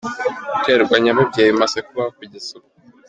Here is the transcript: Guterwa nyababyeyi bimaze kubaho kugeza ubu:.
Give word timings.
Guterwa 0.53 0.95
nyababyeyi 1.03 1.49
bimaze 1.53 1.79
kubaho 1.87 2.09
kugeza 2.17 2.47
ubu:. 2.57 2.67